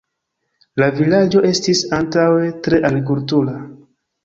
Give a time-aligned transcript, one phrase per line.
[0.83, 3.57] La vilaĝo estis antaŭe tre agrikultura.